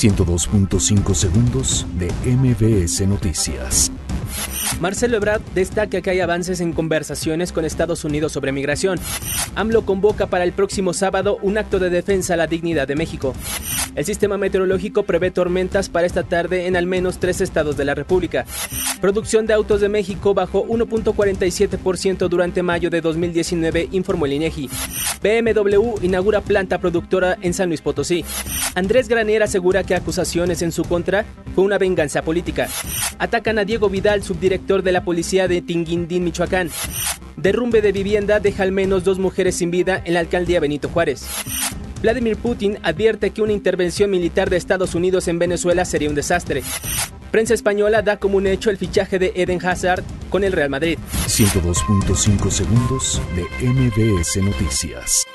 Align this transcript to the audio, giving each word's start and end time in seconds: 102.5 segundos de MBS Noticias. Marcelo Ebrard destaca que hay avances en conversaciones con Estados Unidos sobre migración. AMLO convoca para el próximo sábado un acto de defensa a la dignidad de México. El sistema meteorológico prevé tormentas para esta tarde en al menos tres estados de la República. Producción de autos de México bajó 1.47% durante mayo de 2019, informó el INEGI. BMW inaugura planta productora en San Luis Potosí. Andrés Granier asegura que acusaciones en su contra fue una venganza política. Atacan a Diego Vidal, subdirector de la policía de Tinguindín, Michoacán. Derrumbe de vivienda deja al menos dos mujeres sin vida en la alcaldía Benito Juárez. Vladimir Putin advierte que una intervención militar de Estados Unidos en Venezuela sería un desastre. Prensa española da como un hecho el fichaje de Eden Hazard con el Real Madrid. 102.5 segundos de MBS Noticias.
102.5 0.00 1.14
segundos 1.14 1.86
de 1.98 2.10
MBS 2.24 3.06
Noticias. 3.06 3.92
Marcelo 4.80 5.18
Ebrard 5.18 5.42
destaca 5.54 6.00
que 6.00 6.08
hay 6.08 6.20
avances 6.20 6.62
en 6.62 6.72
conversaciones 6.72 7.52
con 7.52 7.66
Estados 7.66 8.02
Unidos 8.02 8.32
sobre 8.32 8.50
migración. 8.50 8.98
AMLO 9.56 9.84
convoca 9.84 10.28
para 10.28 10.44
el 10.44 10.52
próximo 10.52 10.94
sábado 10.94 11.36
un 11.42 11.58
acto 11.58 11.78
de 11.78 11.90
defensa 11.90 12.32
a 12.32 12.38
la 12.38 12.46
dignidad 12.46 12.88
de 12.88 12.96
México. 12.96 13.34
El 13.94 14.04
sistema 14.04 14.38
meteorológico 14.38 15.02
prevé 15.02 15.30
tormentas 15.30 15.88
para 15.88 16.06
esta 16.06 16.22
tarde 16.22 16.66
en 16.66 16.76
al 16.76 16.86
menos 16.86 17.18
tres 17.18 17.40
estados 17.40 17.76
de 17.76 17.84
la 17.84 17.94
República. 17.94 18.46
Producción 19.00 19.46
de 19.46 19.54
autos 19.54 19.80
de 19.80 19.88
México 19.88 20.32
bajó 20.32 20.64
1.47% 20.66 22.28
durante 22.28 22.62
mayo 22.62 22.88
de 22.90 23.00
2019, 23.00 23.88
informó 23.92 24.26
el 24.26 24.34
INEGI. 24.34 24.70
BMW 25.22 26.02
inaugura 26.02 26.40
planta 26.40 26.78
productora 26.78 27.36
en 27.40 27.52
San 27.52 27.68
Luis 27.68 27.80
Potosí. 27.80 28.24
Andrés 28.74 29.08
Granier 29.08 29.42
asegura 29.42 29.82
que 29.82 29.94
acusaciones 29.94 30.62
en 30.62 30.72
su 30.72 30.84
contra 30.84 31.24
fue 31.54 31.64
una 31.64 31.78
venganza 31.78 32.22
política. 32.22 32.68
Atacan 33.18 33.58
a 33.58 33.64
Diego 33.64 33.90
Vidal, 33.90 34.22
subdirector 34.22 34.82
de 34.82 34.92
la 34.92 35.04
policía 35.04 35.48
de 35.48 35.62
Tinguindín, 35.62 36.24
Michoacán. 36.24 36.70
Derrumbe 37.36 37.82
de 37.82 37.92
vivienda 37.92 38.38
deja 38.38 38.62
al 38.62 38.72
menos 38.72 39.02
dos 39.02 39.18
mujeres 39.18 39.56
sin 39.56 39.70
vida 39.70 40.00
en 40.04 40.14
la 40.14 40.20
alcaldía 40.20 40.60
Benito 40.60 40.88
Juárez. 40.88 41.26
Vladimir 42.02 42.36
Putin 42.36 42.78
advierte 42.82 43.30
que 43.30 43.42
una 43.42 43.52
intervención 43.52 44.10
militar 44.10 44.48
de 44.50 44.56
Estados 44.56 44.94
Unidos 44.94 45.28
en 45.28 45.38
Venezuela 45.38 45.84
sería 45.84 46.08
un 46.08 46.14
desastre. 46.14 46.62
Prensa 47.30 47.54
española 47.54 48.02
da 48.02 48.16
como 48.16 48.38
un 48.38 48.46
hecho 48.46 48.70
el 48.70 48.78
fichaje 48.78 49.18
de 49.18 49.32
Eden 49.36 49.64
Hazard 49.64 50.02
con 50.30 50.42
el 50.42 50.52
Real 50.52 50.70
Madrid. 50.70 50.98
102.5 51.26 52.50
segundos 52.50 53.20
de 53.36 53.66
MBS 53.66 54.36
Noticias. 54.42 55.26